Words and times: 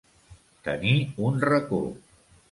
Tenir 0.67 0.95
un 1.27 1.37
racó. 1.43 1.83